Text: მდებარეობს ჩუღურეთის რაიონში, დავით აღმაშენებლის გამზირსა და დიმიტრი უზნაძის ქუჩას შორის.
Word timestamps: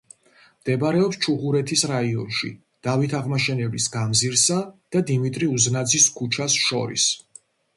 მდებარეობს 0.61 1.19
ჩუღურეთის 1.25 1.83
რაიონში, 1.91 2.49
დავით 2.89 3.13
აღმაშენებლის 3.19 3.87
გამზირსა 3.97 4.59
და 4.97 5.05
დიმიტრი 5.11 5.51
უზნაძის 5.59 6.09
ქუჩას 6.17 6.57
შორის. 6.67 7.11